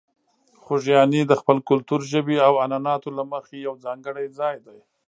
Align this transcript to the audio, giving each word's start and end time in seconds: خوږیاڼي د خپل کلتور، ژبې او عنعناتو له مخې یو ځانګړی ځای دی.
خوږیاڼي 0.63 1.21
د 1.27 1.33
خپل 1.41 1.57
کلتور، 1.69 1.99
ژبې 2.11 2.37
او 2.47 2.53
عنعناتو 2.63 3.09
له 3.17 3.23
مخې 3.31 3.55
یو 3.65 3.73
ځانګړی 3.85 4.25
ځای 4.39 4.55
دی. 4.65 4.79